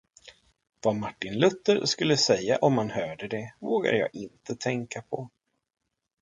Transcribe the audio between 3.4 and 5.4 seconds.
vågar jag inte tänka på.